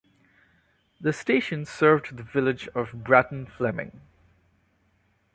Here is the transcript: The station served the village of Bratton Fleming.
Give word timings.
The 0.99 1.13
station 1.13 1.63
served 1.63 2.17
the 2.17 2.23
village 2.23 2.67
of 2.69 3.03
Bratton 3.03 3.45
Fleming. 3.45 4.01